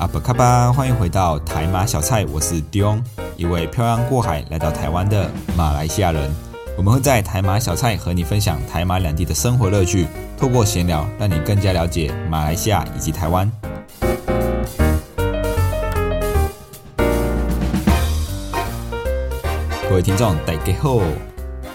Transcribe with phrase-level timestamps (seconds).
[0.00, 3.02] 阿布卡巴，欢迎回到台马小菜，我是 Dion，
[3.36, 6.30] 一位漂洋过海来到台湾的马来西亚人。
[6.74, 10.06] 我们会在台马小菜和你分享台马两地的生活乐趣，
[10.38, 13.52] 透过闲聊，让你更加了解马来西亚以及台湾。
[19.86, 20.98] 各位听众，大家好。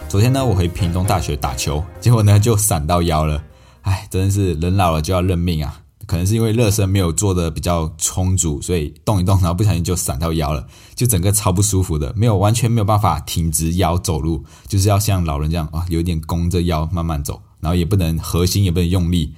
[0.10, 3.44] 昨天呢，我回屏东大学打球，结果呢就闪到腰了。
[3.84, 5.82] 哎，真的是人老了就要认命啊！
[6.06, 19.34] 可能是因为热身没有做的比较充足，所以动一动，然后不小心就闪到腰了，就整个超不舒服的，没有完全没有办法挺直腰走路，就是要像老人这样啊，有点弓着腰慢慢走，然后也不能核心也不能用力。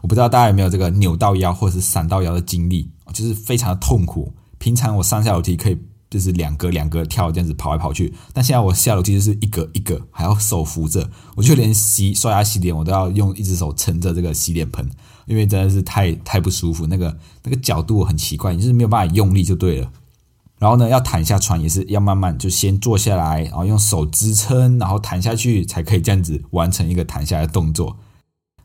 [0.00, 4.32] 我不知道大家有没有这个扭到腰或者是闪到腰的经历，就是非常的痛苦。
[4.58, 5.78] 平常我上下楼梯可以
[6.10, 14.88] 就是两格两格跳这样子跑来跑去，但现在我下楼梯就是一格一格，还要手扶着，我就连洗刷牙洗脸我都要用一只手撑着这个洗脸盆。
[15.28, 19.92] 因为真的是太太不舒服，那个那个角度很奇怪，你是没有办法用力就对了。
[20.58, 27.96] 然后呢，要躺下床也是要慢慢就先坐下来，然后用手支撑，然后躺下去才可以这样子完成一个躺下的动作。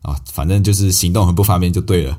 [0.01, 2.17] 啊，反正就是行动很不方便就对了。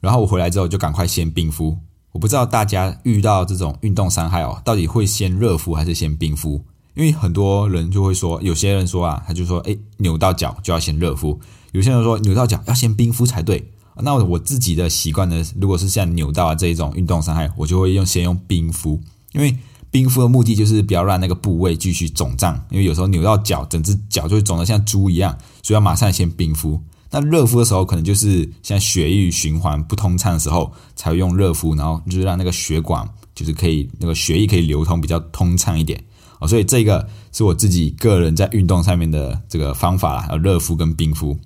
[0.00, 1.76] 然后我回来之后就赶快先冰敷。
[2.12, 6.62] 我不知道大家遇到这种运动伤害哦，到底会先热敷还是先冰敷？
[6.94, 11.40] 因为很多人就会说，有些人说啊，他就说，哎，扭到脚就要先热敷。
[11.74, 15.44] 有些人说扭到脚要先冰敷才对，那我自己的习惯呢？
[15.60, 19.00] 如果是像扭到啊这一种运动伤害，我就会用先用冰敷，
[19.32, 19.58] 因为
[19.90, 26.80] 冰敷的目的就是不要让那个部位继续肿胀，因为有时候扭到脚，整只脚就会肿得像猪一样，所以要马上先冰敷。
[27.10, 33.04] 那热敷的时候，可能就是像血液循环不通畅的时候，才会用热敷，然后就是让那个血管
[33.34, 36.00] 就是可以那个血液可以流通比较通畅一点
[36.38, 36.46] 哦。
[36.46, 41.36] 所以这个是我自己个人在运动上面的这个方法啦，热敷跟冰敷。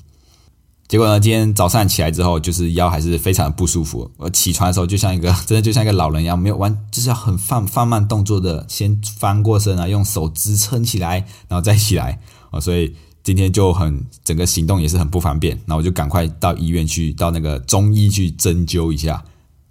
[0.88, 1.20] 结果呢？
[1.20, 4.10] 今天早上起来之后，就是腰还是非常不舒服。
[4.16, 12.18] 我起床的时候就像一个 真的就像一个老人一样，没有完，就是要很放放慢动作的，先翻过身啊，用手支撑起来，然后再起来
[12.50, 12.58] 啊。
[12.58, 15.60] 所以今天就很整个行动也是很不方便。
[15.66, 19.22] 那我就赶快到医院去，到那个中医去针灸一下。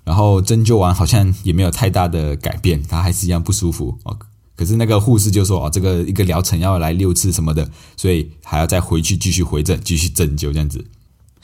[0.03, 4.15] 然后针灸完好像也没有太大的改变，他还是一样不舒服哦。
[4.55, 10.85] 可是那个护士就说哦，这个一个疗程要来六次什么的，所以还要再回去继续回诊，继续针灸这样子。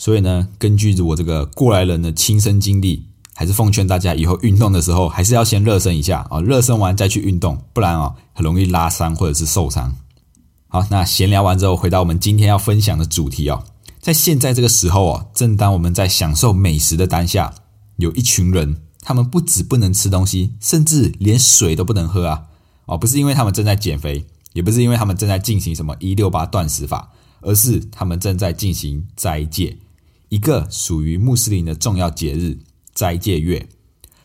[0.03, 9.95] 所以呢，根据我这个过来人的亲身经历，还是奉劝大家以后运动的时候，还是要先热身一下啊，热身完再去运动，不然哦，很容易拉伤或者是受伤。
[10.67, 13.63] 好，那闲聊完之后，回到我们今天要分享的主题哦，
[14.01, 17.53] 在现在这个时候哦，正当我们在享受美食的当下，
[17.95, 22.43] 有一群人，他们不止不能吃东西，甚至连水都不能喝啊！
[22.87, 27.09] 哦，不是因为他们正在减肥，也不是因为他们正在进行什么一六八断食法，
[27.39, 29.77] 而是他们正在进行斋戒。
[30.33, 32.57] 一个属于穆斯林的重要节日
[32.95, 33.69] 斋戒月，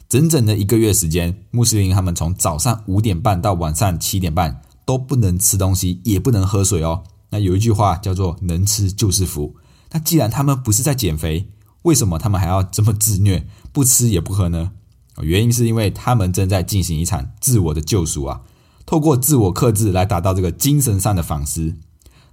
[0.09, 7.05] 整整的一个月时间，穆斯林他们从早上五点半到晚上七点半都不能吃东西，也不能喝水哦。
[7.29, 9.55] 那有一句话叫做“能吃就是福”。
[9.93, 11.51] 那既然他们不是在减肥，
[11.83, 14.73] 为什么他们还要这么自虐，不吃也不喝呢？
[15.21, 18.41] 原因是因为他们正在进行一场自我的救赎啊，
[18.87, 21.75] 透过自我克制来达到这个精神上的反思。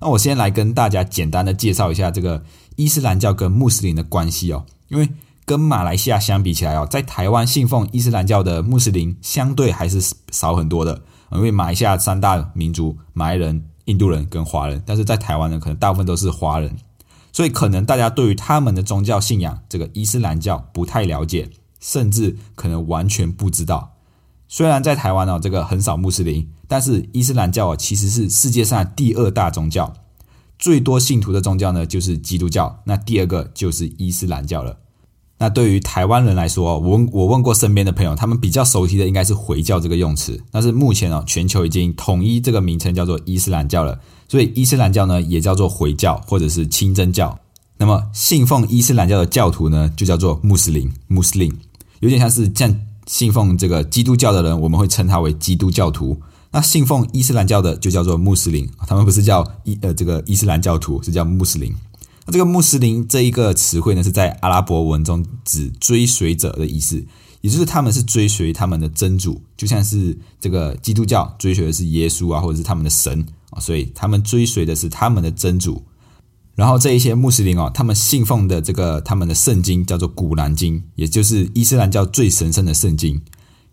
[0.06, 2.44] 那我先来跟大家简单的介绍一下这个。
[2.76, 5.10] 伊斯兰教跟穆斯林的关系哦，因为
[5.46, 11.02] 跟马来西亚相比起来哦，在台湾信奉伊斯兰教的穆斯林相对还是少很多的。
[11.32, 16.76] 因为马来西亚三大民族马来人、印度人跟华人，但是在台湾呢，可能大部分都是华人，
[17.32, 21.50] 所以可能大家对于他们的宗教信仰这个伊斯兰教不太了解，
[21.80, 23.95] 甚至可能完全不知道。
[24.48, 29.94] 虽然在台湾哦，这个很少穆斯林，但是伊斯兰教哦其实是世界上第二大宗教。
[30.58, 32.82] 最多信徒的宗教呢，就是基督教。
[32.86, 34.78] 那第二个就是伊斯兰教了。
[35.38, 40.42] 那对于台湾人来说，我我问过身边的朋友，他们比较熟悉的应该是回教这个用词。
[40.50, 44.00] 但是目前哦，全球已经统一这个名称叫做伊斯兰教了。
[44.30, 47.38] 所以伊斯兰教呢，也叫做回教或者是清真教。
[47.78, 51.54] 那么信奉伊斯兰教的教徒呢，就叫做穆斯林，穆斯林
[52.00, 52.74] 有点像是像
[53.06, 56.20] 信奉这个基督教的人，我们会称他为基督教徒。
[56.52, 61.74] 那信奉伊斯兰教的就叫做穆斯林，他们不是叫伊呃这个伊斯兰教徒，是叫穆斯林。
[62.26, 67.04] 那这个穆斯林这一个词汇呢，是在阿拉伯文中指追随者的意思，
[67.42, 75.84] 也就是他们是追随他们的真主，就像是这个基督教追随的是耶稣啊，或者是他们的神啊，所以他们追随的是他们的真主。
[76.56, 83.22] 然后这一些穆斯林哦，他们信奉的这个他们的圣经叫做古兰经，也就是伊斯兰教最神圣的圣经。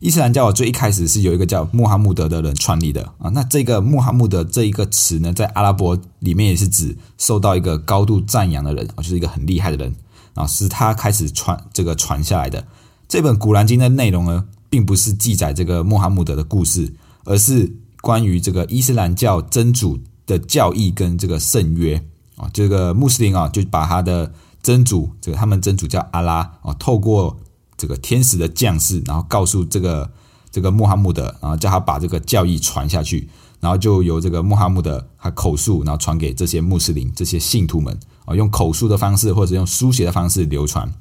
[0.00, 3.31] 伊斯兰教最一开始是有一个叫穆罕默德的人创立的啊。
[3.31, 9.94] 那这个穆罕默德这一个词呢，在阿拉伯里面也是指受到一个高度赞扬的人啊，就是一个很厉害的人
[10.35, 12.67] 啊，是他开始传这个传下来的。
[13.06, 16.93] 这本古兰经的内容呢，并不是记载这个穆罕默德的故事，
[17.23, 22.05] 而是关于这个伊斯兰教真主的教义跟这个圣约。
[22.37, 24.32] 啊，这个穆斯林啊，就把他的
[24.62, 27.37] 真主，这个他们真主叫阿拉啊，透过
[27.76, 30.11] 这个天使的降世，然后告诉这个
[30.50, 33.29] 这个穆罕默德，然后叫他把这个教义传下去，
[33.61, 40.93] 然后就由这个穆罕默德他口述，然后传给这些穆斯林这些信徒们啊，用口述的方式或者用书写的方式流传。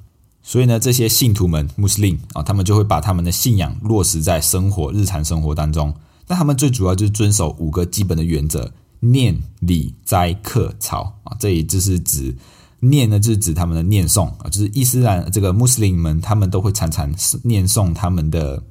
[0.43, 5.93] 所以呢，这些信徒们穆斯林啊，他们就会把他们的信仰落实在生活日常生活当中。
[6.27, 8.71] 那他们最主要就是遵守五个基本的原则。
[9.01, 12.33] 念礼斋课朝啊，这里就是指
[12.79, 17.13] 念呢，就是指他们的念诵啊，就是伊斯兰这个穆斯林们，他们都会常常
[17.43, 18.63] 念诵他们的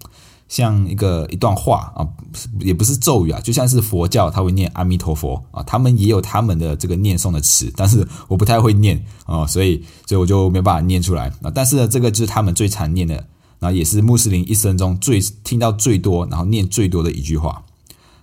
[0.49, 2.09] 像一个一段话啊，
[2.61, 11.51] 也不是咒语啊，就像是佛教他会念阿弥陀佛啊，他们也有他们的这个念诵的词，但是我不太会念啊，所以所以我就没办法念出来啊。
[11.55, 13.15] 但是呢，这个就是他们最常念的，
[13.59, 17.63] 然后也是穆斯林一生中最听到最多，然后念最多的一句话。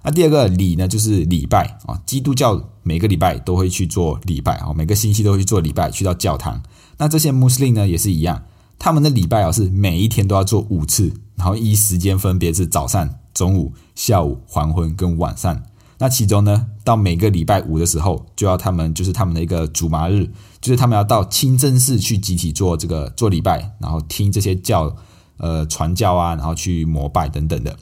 [0.07, 2.01] 那第二个礼呢，就是礼拜啊。
[2.05, 6.63] 基督教每个礼拜都会去做礼拜啊，每个星期都会去做礼拜，去到教堂。
[6.97, 8.41] 那这些穆斯林呢也是一样，
[8.79, 15.61] 他们的礼拜啊是每一天都要做五次，然后依时间分别是早上、中午、下午、黄昏跟晚上。
[15.97, 20.29] 那其中呢，到每个礼拜五的时候，就要他们就是他们的一个主麻日，
[20.61, 24.95] 就是他们要到清真寺去集体做这个做礼拜，然后听这些教
[25.35, 27.77] 呃传教啊，然后去膜拜等等的。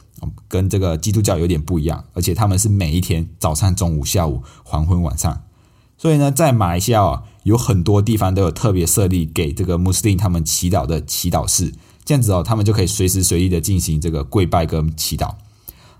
[0.47, 5.41] 跟这个基督教有点不一样，而且他们是每一天早上、中午、下午、黄昏、晚上。
[5.97, 11.73] 所以呢，在马来西亚啊，有很多地方都有特别设立给这个穆斯林他们祈祷的祈祷室，
[12.03, 15.35] 这样子哦，他们就可以随时随地的进行这个跪拜跟祈祷。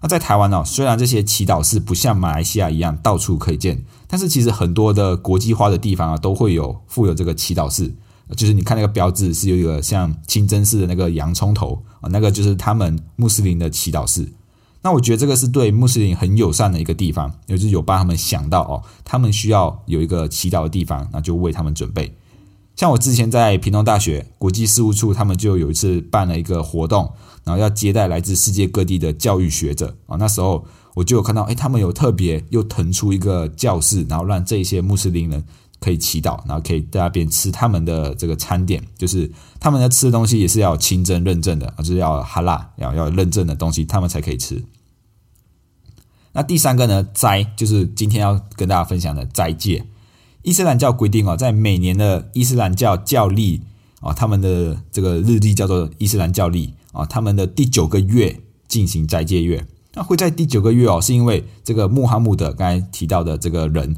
[0.02, 7.96] 那在台湾呢，虽然这些祈祷室不像马来西亚一样到处可以见，但是其实很多的国际化的地方啊，都会有附有这个祈祷室。
[8.36, 11.82] 就是你看那个标志是有一个像清真寺的那个洋葱头
[12.12, 14.32] 那个就是他们穆斯林的祈祷室。
[14.82, 22.16] 那我觉得这个是对穆斯林很友善的一个地方，也就是有帮他们想到哦，他们需要有一个祈祷的地方，那就为他们准备。
[22.76, 27.12] 像我之前在屏东大学国际事务处，他们就有一次办了一个活动，
[27.44, 30.18] 然后要接待来自世界各地的教育学者啊。
[30.18, 30.64] 那时候
[30.94, 35.44] 我就有看到，哎，他们有特别又腾出一个教室，然后让这些穆斯林人。
[35.80, 39.30] 可以祈祷，然后可以在那边吃他们的这个餐点，就是
[39.60, 44.64] 他们在吃的东西也是要清真认证的，就是要哈拉，要要认证的东西，他们才可以吃。
[46.32, 49.86] 那第三个呢，斋就是今天要跟大家分享的斋戒。
[50.42, 53.62] 伊斯兰教规定哦，在每年的伊斯兰教教历
[54.02, 59.66] 啊，他们的这个日历叫做伊斯兰教历啊，他们的第九个月进行斋戒月。
[59.94, 63.96] 那会在第九个月哦，是因为这个穆罕默德刚才提到的这个人。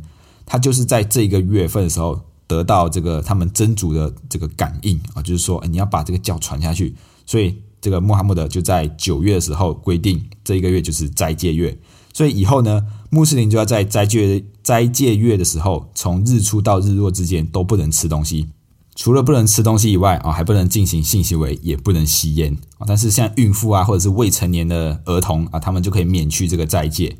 [0.48, 11.77] 他就是在这个月份的时候得到这个他们真主的这个感应啊，就是说你要把这个教传下去，所以这个穆罕默德就在九月的时候规定这一个月就是斋戒月，
[12.13, 18.48] 所以以后呢，穆斯林就要在斋戒斋戒月的时候，从日出到日落之间都不能吃东西，
[18.96, 22.86] 除了不能吃东西以外啊，还不能进行性行为，也不能吸烟啊。
[22.88, 27.18] 但是像孕妇啊，或者是未成年的儿童啊，他们就可以免去这个斋戒。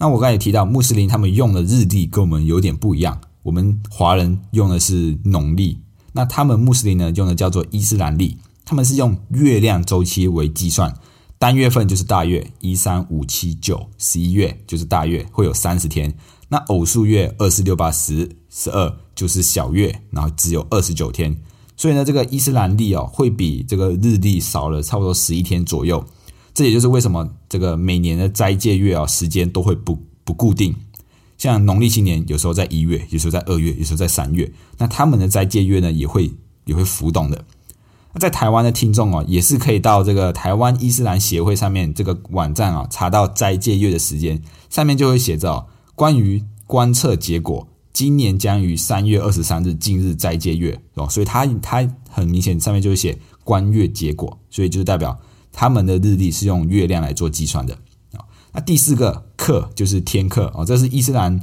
[0.00, 5.78] 那我刚才提到穆斯林他们用的日历跟我们有点不一样，我们华人用的是农历，
[6.12, 10.94] 那他们穆斯林呢用的叫做伊斯兰历，他们是用月亮周期为计算，
[11.38, 16.14] 单月份就是大月，一三五七九十一月就是大月，会有三十天，
[16.48, 21.36] 那偶数月二四六八十十二就是小月，然后只有二十九天，
[21.76, 26.02] 所以呢这个伊斯兰历哦会比这个日历少了差不多十一天左右。
[26.52, 30.74] 这也就是为什么这个每年的斋戒月啊，时间都会不不固定。
[31.38, 34.52] 像农历新年，有时候在一月，有时候在二月，有时候在三月。
[34.76, 36.30] 那他们的斋戒月呢，也会
[36.66, 37.42] 也会浮动的。
[38.12, 55.18] 那在台湾的听众哦，也是可以到这个台湾伊斯兰协会上面这个网站啊，查到斋戒月的时间，上面就会写着关于观测结果，今年将于三月二十三日近日斋戒月哦，所以它它很明显上面就会写观月结果，所以就是代表。
[55.52, 57.74] 他们的日历是用月亮来做计算的。
[58.12, 58.24] 啊。
[58.52, 61.40] 那第四个克就是天克哦，这是伊斯兰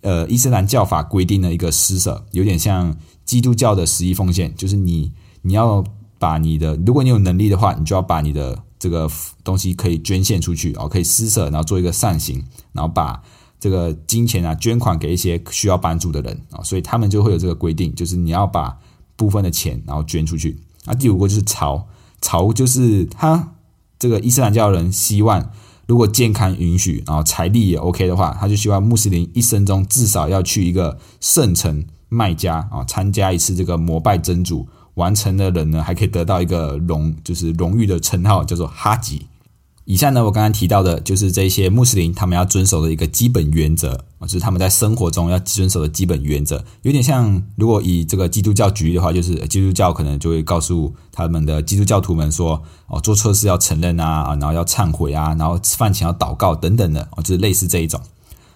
[0.00, 5.12] 呃伊斯兰教法规定的一个施舍，有点像基督教的十一奉献，就是你
[5.42, 5.84] 你要
[6.18, 9.10] 把你的，如果你有能力的话，你就要把你的这个
[9.42, 10.74] 东西可以捐献出去。
[10.74, 13.22] 哦，可以施舍，然后做一个善行，然后把
[13.60, 16.40] 这个金钱啊捐款给一些需要帮助的人。
[16.50, 18.78] 啊，所以他们就会有这个规定，就是你要把
[19.16, 20.58] 部分的钱然后捐出去。
[20.84, 21.86] 那第五个就是朝。
[22.24, 23.52] 朝，就是他
[23.98, 25.50] 这个伊斯兰教人希望。
[25.86, 34.66] 如果健康允许，然后财力也 OK 的话，他就希望穆斯林一生中至少要去一个圣城麦加啊，参加一次这个膜拜真主。
[34.94, 39.26] 完成的人呢，还可以得到一个荣，就是荣誉的称号，叫做哈吉。
[39.86, 58.00] 以上呢，我刚刚提到的就是这些穆斯林他们要遵守的一个基本原则啊，就是他们在生活中要遵守的基本原则，有点像如果以这个基督教举例的话，就是基督教可能就会告诉他们的基督教徒们说，哦，做错事要承认啊，啊，然后要忏悔啊，然后吃饭前要祷告等等的，哦，就是类似这一种。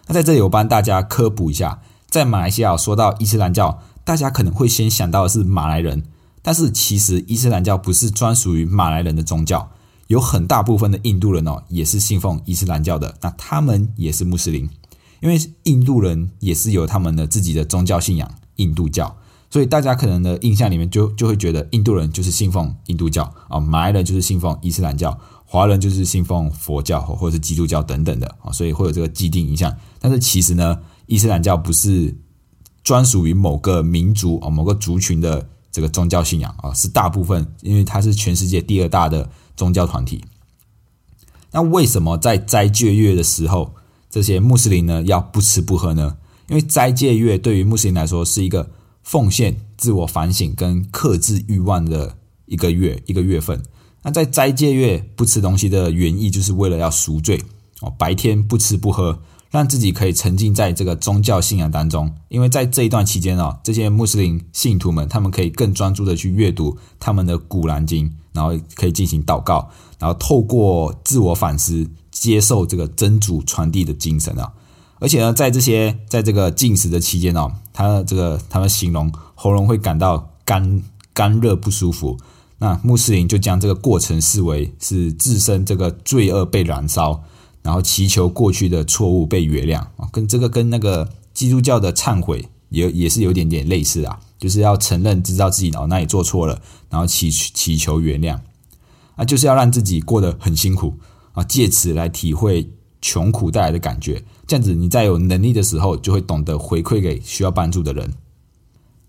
[0.06, 6.04] 那在这里我帮大家科普一下，在马来西亚说到伊斯兰教，大家可能会先想到的是马来人，
[6.40, 9.68] 但是其实伊斯兰教不是专属于马来人的宗教。
[10.08, 14.68] 有很大部分的印度人哦，也是信奉伊斯兰教的，那他们也是穆斯林，
[15.20, 19.16] 因为印度人也是有他们的自己的宗教信仰印度教，
[19.50, 29.76] 所以大家可能的印象里面就就会觉得印度人就是信奉印度教啊，马来人就是信奉伊斯兰教，华人就是信奉佛教或者是基督教等等的啊，所以会有这个既定印象。
[30.00, 32.16] 但是其实呢，伊斯兰教不是
[32.82, 39.30] 专属于某个民族啊、某个族群的这个宗教信仰啊，是大部分，因为它是全世界第二大的。
[39.58, 40.24] 宗教团体，
[41.50, 43.74] 那为什么在斋戒月的时候，
[44.08, 46.16] 这些穆斯林呢要不吃不喝呢？
[46.46, 48.70] 因为斋戒月对于穆斯林来说是一个
[49.02, 53.60] 奉献、自我反省跟克制欲望的一个月一个月份。
[54.04, 57.42] 那在斋戒月不吃东西的原意，就是为了要赎罪
[57.80, 59.20] 哦，白天不吃不喝。
[59.50, 74.52] 让自己可以沉浸在这个宗教信仰当中，因为在这一段期间哦，这些穆斯林信徒们他们可以更专注的去阅读他们的古兰经，然后可以进行祷告，然后透过自我反思，接受这个真主传递的精神啊。
[75.00, 80.82] 而且呢，在这些在这个进食的期间哦，他这个他们形容喉咙会感到干
[81.14, 82.18] 干热不舒服，
[82.58, 87.22] 那穆斯林就将这个过程视为是自身这个罪恶被燃烧。
[87.68, 98.38] 然后祈求过去的错误被原谅啊，跟这个跟那个基督教的忏悔也也是有点点类似啊，就是要承认知道自己哦哪里做错了，然后祈祈求原谅
[99.16, 100.94] 啊，就是要让自己过得很辛苦
[101.34, 102.70] 啊，借此来体会
[103.02, 104.24] 穷苦带来的感觉。
[104.46, 108.14] 这样子你在有能力的时候，就会懂得回馈给需要帮助的人。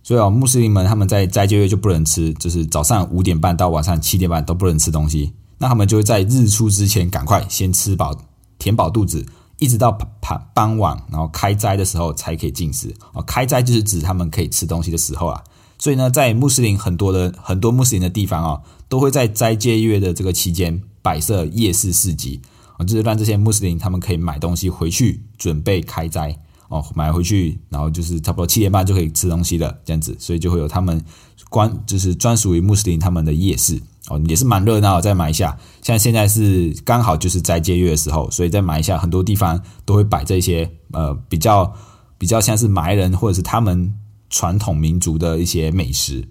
[0.03, 8.13] 所以啊，穆斯林们他们在斋戒月就不能吃，就是早上五点半到晚上七点半都不能吃东西，那他们就会在日出之前赶快先吃饱。
[8.59, 9.25] 填饱肚子，
[9.57, 12.93] 一直到傍傍晚，然后开斋的时候才可以进食。
[13.13, 15.43] 哦，开斋就是指他们可以吃东西的时候啊。
[15.79, 22.41] 所以呢，在穆斯林很多的很多穆斯林的地方啊，都会在斋戒月的这个期间摆设夜市市集
[22.77, 26.37] 啊，就是让这些穆斯林他们可以买东西回去准备开斋
[26.67, 31.01] 哦，买回去，然后就是差不多七点半就可以吃东西了这样子，所以就会有他们
[31.49, 33.81] 关就是专属于穆斯林他们的夜市。
[34.09, 41.73] 哦，也是蛮热闹，在马来西亚，像现在是刚好就是斋戒月的时候，所以再买一下很多地方都会摆这些呃比较
[42.17, 43.93] 比较像是马来人或者是他们
[44.29, 46.27] 传统民族的一些美食，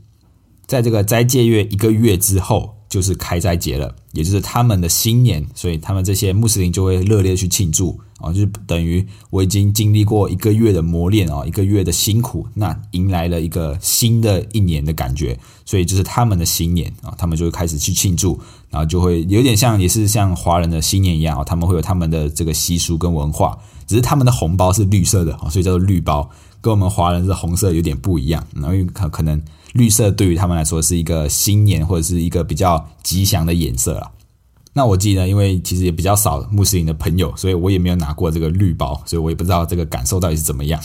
[0.66, 2.74] 在这个斋戒月一个月之后。
[2.88, 26.28] 就是开斋节了，也就是他们的新年，所以他们这些穆斯林就会热烈去庆祝啊，就是等于我已经经历过一个月的磨练啊，一个月的辛苦，那迎来了一个新的一年的感觉，所以就是他们的新年啊，他们就会开始去庆祝，然后就会有点像，也是像华人的新年一样啊，他们会有他们的这个习俗跟文化，只是他们的红包是绿色的啊，所以叫做绿包，
[26.60, 29.40] 跟我们华人是红色有点不一样，然后可可能。
[29.74, 33.97] 绿色对于他们来说是一个新年或者是一个比较吉祥的颜色。
[34.78, 40.80] 那我记得，因为其实也比较少穆斯林的朋友，所以我也没有拿过这个绿包，所以我也不知道这个感受到底是怎么样。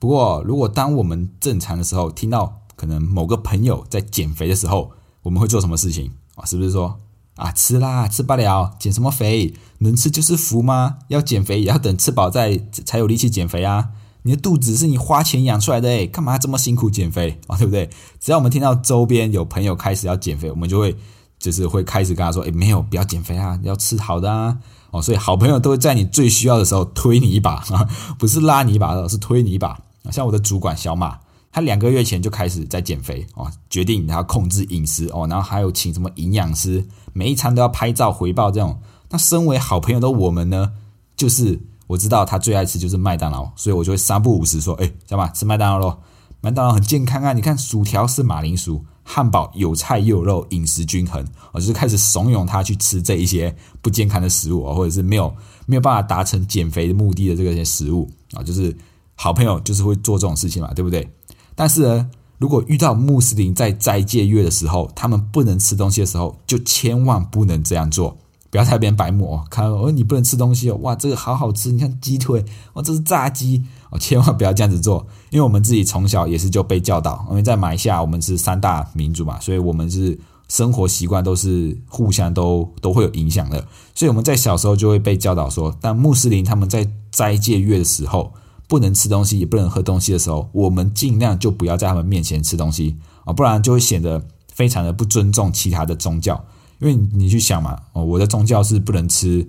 [0.00, 4.90] 不过，如果当我们正常的时候，听到可能某个朋友在减肥的时候，
[5.22, 6.44] 我们会做什么事情啊？
[6.44, 6.98] 是不是说
[7.36, 9.54] 啊，吃啦，吃不了，减什么肥？
[9.78, 10.98] 能吃就是福吗？
[11.06, 13.90] 要减肥也要等吃饱再才有力气减肥啊？
[14.22, 17.56] 你的肚子是你花钱养出来的诶，干嘛这么辛苦减肥啊？
[17.56, 17.88] 对不对？
[18.18, 20.96] 只要我们听到周边有朋友开始要减肥，我们就会
[21.40, 24.56] 就是会开始跟他说：“诶，没有，不要减肥啊，要吃好的啊！”
[24.92, 27.64] 哦，所以好朋友都会在你最需要的时候推你一把，
[28.18, 29.76] 不是拉你一把，是推你一把。
[30.12, 31.18] 像我的主管小马，
[31.50, 38.78] 他两个月前就开始在减肥哦，决定他控制饮食哦，然后还有请什么营养师，每一餐都要拍照回报这种。
[39.08, 40.72] 那身为好朋友的我们呢，
[41.16, 41.60] 就是。
[41.90, 45.98] 我知道他最爱吃就是麦当劳，所以我就会三不五时说：“哎，小马吃麦当劳喽，
[46.40, 47.32] 麦当劳很健康啊！
[47.32, 53.52] 你看薯条是马铃薯，汉堡有菜又有肉，饮食均衡。”我就是开始怂恿他去吃这一些
[53.82, 55.34] 不健康的食物或者是没有
[55.66, 58.76] 没有办法达成减肥的目的的这些食物啊，就是
[59.16, 61.10] 好朋友就是会做这种事情嘛，对不对？
[61.56, 68.16] 但是呢，如果遇到穆斯林在斋戒月的时候，他们不能吃东西的时候，就千万不能这样做。
[68.48, 80.18] 不要太别人白目哦，看哦，你不能吃东西哦，哇，这个好好吃，你看鸡腿，哦，这是炸鸡哦，千万不要这样子做，因为我们自己从小也是就被教导，因为在马来西亚我们是三大民族嘛，所以我们是
[80.48, 88.32] 生活习惯都是互相都都会有影响的，所以我们在小时候就会被教导说，当穆斯林他们在斋戒月的时候
[88.68, 96.44] 不能吃东西也不能喝东西的时候，我们尽量就不要在他们面前吃东西啊，不然就会显得非常的不尊重其他的宗教。
[96.78, 99.46] 因为你去想嘛，哦，我的宗教是不能吃，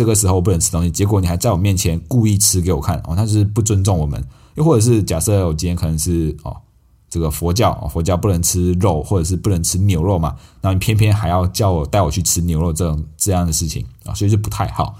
[0.00, 4.18] 这个时候我不能吃东西，结果你还在我面前故意吃给我看，哦，那就是不尊重我们。
[4.54, 6.56] 又或者是假设我今天可能是哦，
[7.10, 14.94] 这个佛教，佛教不能吃肉，或者是不能吃牛肉嘛，那你偏偏还要叫我带我去吃牛肉这种这样的事情啊，所以就不太好。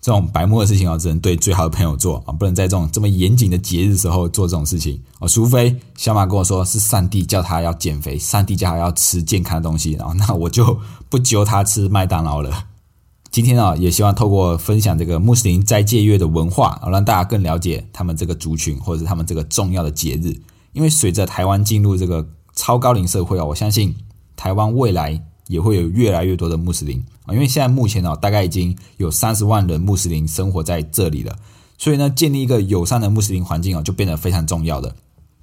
[0.00, 5.28] 这种白目的事情啊，只能对最好的朋友做啊，不能在这种这么严谨的节日时候做这种事情啊。
[5.28, 12.64] 除非小马跟我说是上帝叫他要减肥，上帝叫他要吃健康的东西，然后那我就不揪他吃麦当劳了。
[13.30, 20.34] 今天啊，也希望透过分享这个穆斯林斋戒月的文化，让大家更了解他们这个族群或者是他们这个重要的节日。
[20.72, 23.94] 因为随着台湾进入这个超高龄社会啊，我相信
[24.36, 25.22] 台湾未来。
[25.48, 31.34] 也会有越来越多的穆斯林啊，因为现在目前呢，大概已经有三十万人穆斯林生活在这里了，
[31.78, 34.94] 所以呢，建立一个友善的穆斯林环境哦，就变得非常重要的。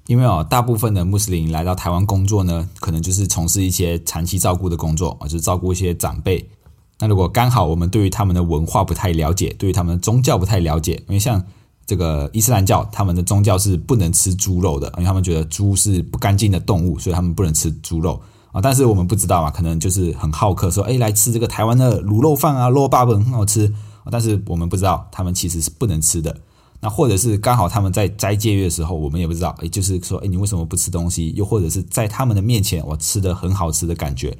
[0.06, 6.48] 因为哦，大部分的穆斯林来到台湾工作呢，可能就是从事一些长期照顾的工作啊，就是照顾一些长辈。
[6.98, 11.42] 那如果刚好我们对于他们的文化不太了解，对于他们的宗教不太了解，因为像
[11.86, 18.20] 这个伊斯兰教，他们的宗教是不能吃猪肉的，因为他们觉得猪是不干净的动物，所以他们不能吃猪肉。
[18.52, 23.70] 啊，但是我们不知道嘛，可能就是很好客，说，哎，来吃这个台湾的卤肉饭啊，肉霸本很好吃。
[24.10, 26.34] 但是我们不知道，他们其实是不能吃的。
[26.80, 31.32] 那或者是刚好他们在斋戒月的时候，我们也不知道，哎，就是说，哎，你为什么不吃东西？
[31.36, 34.36] 又或者是在他们的面前，我吃的很好吃的感觉。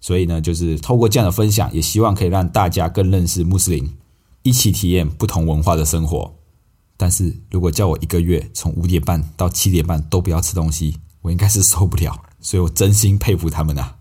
[0.00, 3.92] 所以呢，就是透过这样的分享，也希望可以让大家更认识穆斯林，
[4.42, 6.34] 一起体验不同文化的生活。
[6.96, 12.16] 但是如果叫我一个月从五点半到七点半都不要吃东西，我应该是受不了。
[12.40, 13.92] 所以我真心佩服他们呐！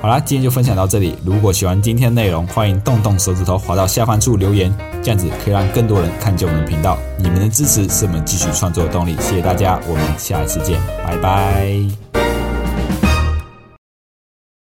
[0.00, 1.14] 好啦，今天就分享到这里。
[1.24, 6.98] 如果喜欢今天内容，欢迎动动手指头滑到下方处留言，这样子可以让更多人看见我们的频道。
[7.18, 9.14] 你们的支持是我们继续创作的动力。
[9.16, 12.17] 谢谢大家，我们下一次见，拜拜。